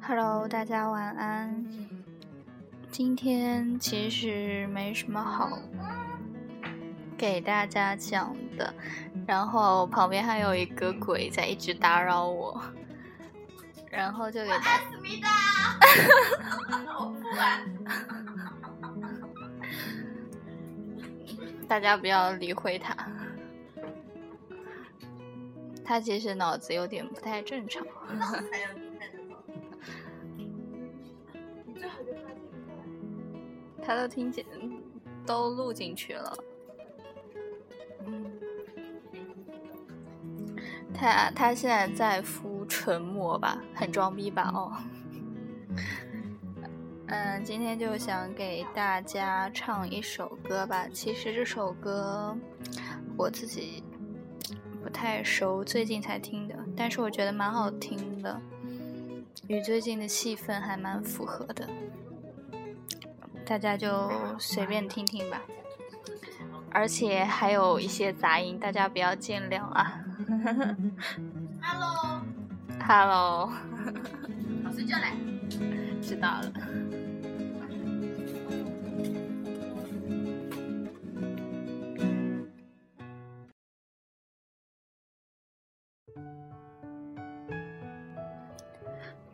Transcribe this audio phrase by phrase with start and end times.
[0.00, 1.64] Hello，大家晚安。
[2.90, 5.58] 今天其实没什么好
[7.16, 8.72] 给大家讲的，
[9.26, 12.60] 然后旁边还有一个鬼在一直打扰我，
[13.98, 15.28] 然后就给大思密达，
[17.00, 17.68] 我不玩。
[21.66, 22.96] 大家不要理会他，
[25.84, 27.84] 他其实脑子有点不太正常。
[33.82, 34.46] 他都听见，
[35.26, 36.38] 都录进去了。
[40.94, 44.50] 他他现在在敷唇膜吧，很装逼吧？
[44.54, 44.72] 哦。
[47.06, 50.86] 嗯，今天就想给大家唱一首歌吧。
[50.92, 52.36] 其实这首歌
[53.16, 53.82] 我自己
[54.82, 58.38] 不太熟，最近才听的，但是我觉得蛮好听的，
[59.46, 61.66] 与最近的气氛还蛮符合的。
[63.46, 65.40] 大家就随便听听吧，
[66.70, 70.04] 而且还有一些杂音，大家不要见谅啊。
[72.86, 73.46] Hello，Hello，
[74.64, 75.12] 好睡觉嘞。
[76.00, 76.52] 知道了。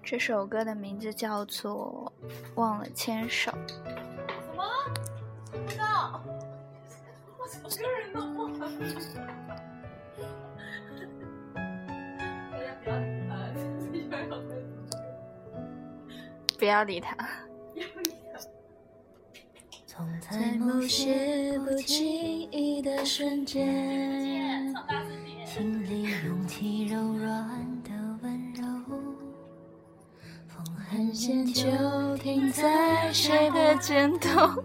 [0.03, 2.12] 这首歌的名字叫做
[2.56, 3.51] 《忘了牵手》。
[8.12, 9.33] 什么不
[16.64, 17.16] 要理他。
[19.86, 24.74] 总在某些不经意的瞬间，
[25.46, 27.48] 心里涌起柔软
[27.84, 27.90] 的
[28.23, 28.64] 温柔。
[30.48, 34.62] 风很险，就停在谁的肩头。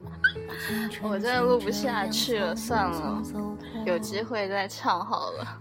[1.02, 3.22] 我真的录不下去了，算了，
[3.84, 5.60] 有机会再唱好了。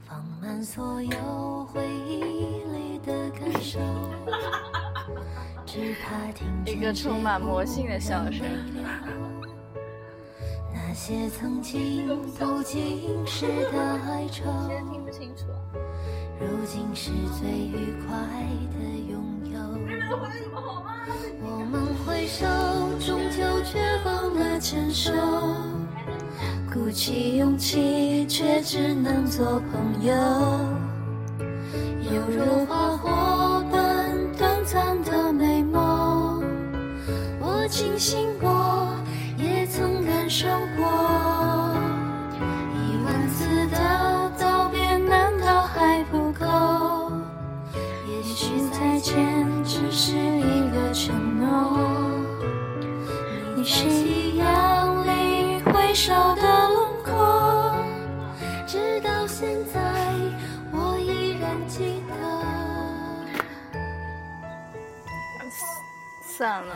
[6.65, 8.45] 一个充满魔性的笑声。
[10.73, 12.07] 那些曾经
[12.37, 14.43] 不经事的哀愁，
[14.91, 15.45] 听不清楚。
[16.39, 18.15] 如今是最愉快
[18.71, 18.79] 的
[19.09, 19.59] 拥有。
[21.41, 22.45] 我们挥手，
[22.99, 25.11] 终究却忘了牵手。
[26.71, 30.13] 鼓起勇气，却只能做朋友。
[37.69, 38.97] 我庆幸我
[39.37, 40.87] 也曾感受过。
[42.73, 43.77] 一万次的
[44.39, 47.11] 道别，难道还不够？
[48.07, 51.79] 也许再见只是一个承诺。
[53.55, 57.75] 你是夕阳里挥手的轮廓，
[58.65, 59.79] 直到现在
[60.71, 62.15] 我依然记得。
[66.35, 66.73] 算了，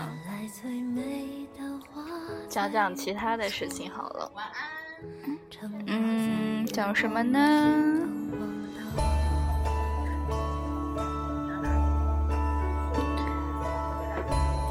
[2.50, 4.32] 讲讲其他的事情好了。
[4.36, 4.64] 晚安。
[5.88, 7.40] 嗯，讲什么呢？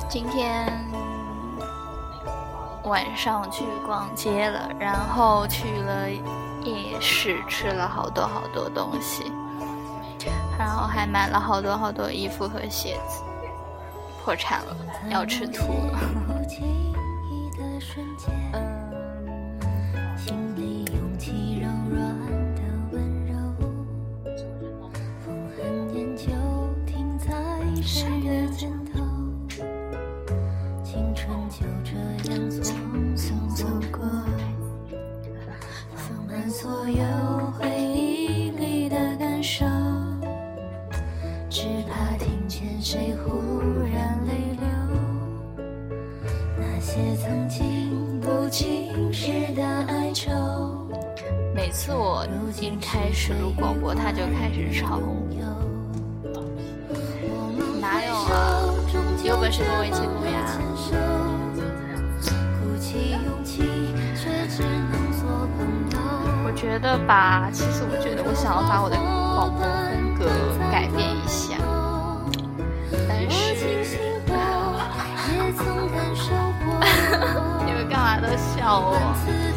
[0.09, 0.71] 今天
[2.85, 9.33] 晚上去逛街了，然后去了夜市，吃了好多好多东西，
[10.59, 13.23] 然后还买了好多好多衣服和鞋子。
[14.25, 14.77] 破产了，
[15.11, 15.99] 要吃土了。
[36.95, 37.22] 每
[51.73, 52.27] 次我
[52.61, 55.01] 一开始录广播，他就开始吵。
[57.81, 58.61] 哪有啊？
[59.25, 60.47] 有本事跟我一起录呀！
[66.45, 70.27] 我觉得吧，其实我觉得我想要把我的广播风格
[70.71, 71.57] 改变一下，
[73.09, 73.53] 但是。
[77.65, 79.52] 你们干嘛都笑我。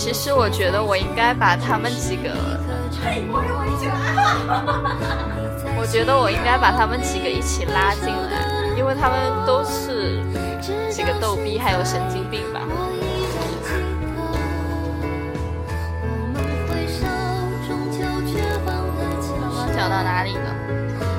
[0.00, 2.30] 其实我觉得我应该把他们几个，
[5.76, 8.48] 我觉得我应该把他们几个一起拉进来，
[8.78, 10.24] 因为他们都是
[10.90, 12.62] 几个逗逼，还有神经病吧。
[19.38, 20.56] 刚刚讲到哪里了？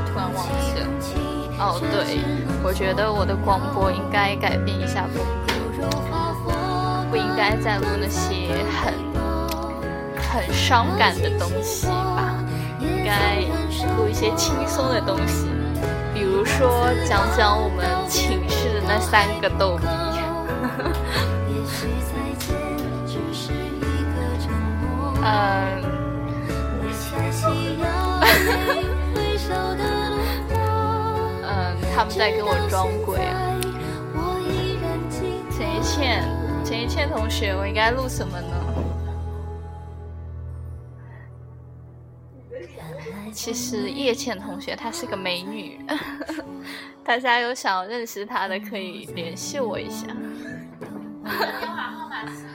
[0.07, 0.88] 突然忘记了。
[1.60, 2.18] 哦，对，
[2.63, 6.20] 我觉得我的广播应该改变一下风格。
[7.12, 8.94] 不应该再录那些很
[10.16, 12.36] 很伤感的东西吧，
[12.80, 13.42] 应该
[13.98, 15.50] 录一些轻松的东西，
[16.13, 19.86] 比如说讲讲我们寝室的那三个逗逼。
[25.24, 25.84] 嗯，
[31.44, 33.36] 嗯，他们在跟我装鬼啊，
[35.52, 36.40] 陈一倩。
[36.71, 38.56] 陈一倩同学，我应该录什么呢？
[43.33, 45.85] 其实叶倩同学她是个美女，
[47.03, 50.07] 大家有想认识她的可以联系我一下。
[50.07, 52.45] 电话号码是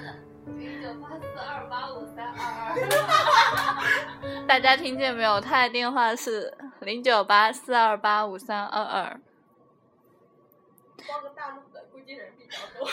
[0.56, 2.40] 零九八四二八五三二
[2.72, 4.46] 二。
[4.46, 5.38] 大家听见没有？
[5.38, 9.20] 她的电话是零九八四二八五三二二。
[11.06, 12.88] 报个大陆的，估计人比较多。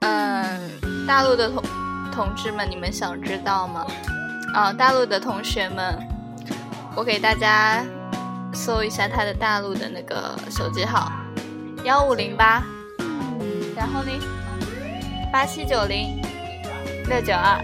[0.00, 1.62] 嗯，大陆的同
[2.12, 3.86] 同志们，你们想知道吗？
[4.54, 5.98] 啊，大陆的同学们，
[6.94, 7.84] 我给大家
[8.52, 11.10] 搜一下他的大陆的那个手机号，
[11.84, 12.62] 幺五零八，
[13.74, 14.10] 然后呢，
[15.32, 16.20] 八七九零
[17.08, 17.58] 六九二，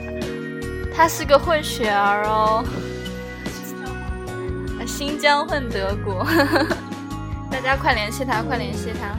[0.97, 2.65] 他是个混血儿哦，
[4.87, 6.25] 新疆混德国，
[7.53, 9.15] 大家快联系他，快联系他。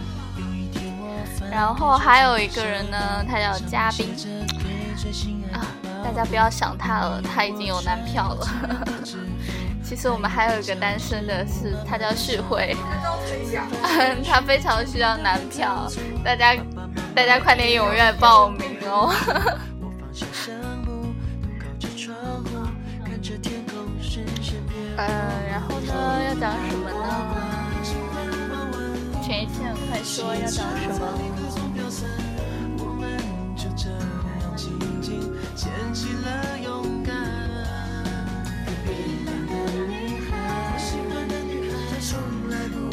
[1.52, 4.16] 然后还有一个人呢，他叫嘉宾
[5.54, 5.60] 啊，
[6.04, 8.48] 大家不要想他了，他已经有男票了。
[9.84, 12.74] 其实我们还有一个单身的，是他叫旭辉，
[14.26, 15.86] 他非常需要男票，
[16.24, 16.56] 大家
[17.14, 19.14] 大家快点踊跃报名哦。
[24.96, 25.06] 嗯，
[25.52, 27.41] 然后呢，要讲什么呢？
[30.04, 31.08] 说要讲什么？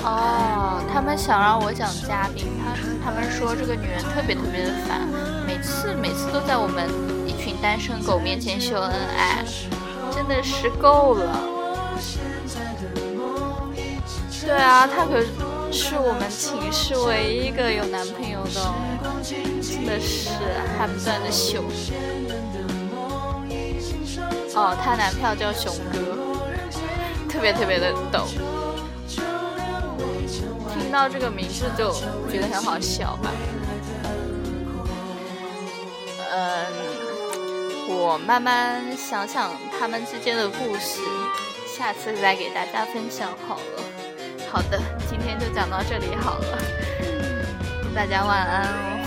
[0.05, 2.73] 哦，他们想让我讲嘉宾，他
[3.05, 5.07] 他们说这个女人特别特别的烦，
[5.47, 6.89] 每次每次都在我们
[7.27, 9.45] 一群单身狗面前秀恩爱，
[10.11, 11.41] 真的是够了。
[14.41, 15.27] 对啊，他可是
[15.71, 18.75] 是我们寝室唯一一个有男朋友的，
[19.63, 20.31] 真的是
[20.77, 21.63] 还不断的秀。
[24.55, 26.17] 哦，他男票叫熊哥，
[27.31, 28.27] 特别特别的逗。
[30.73, 31.93] 听到这个名字就
[32.31, 33.31] 觉得很好笑吧？
[36.33, 36.67] 嗯，
[37.89, 41.01] 我慢慢想想他们之间的故事，
[41.67, 43.83] 下次再给大家分享好了。
[44.51, 46.59] 好的，今天就讲到这里好了，
[47.95, 48.99] 大家晚安哦。